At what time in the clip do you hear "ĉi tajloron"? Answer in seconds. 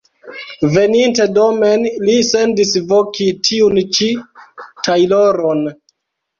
4.01-5.67